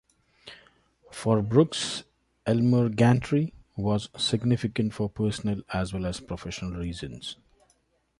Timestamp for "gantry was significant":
2.89-4.95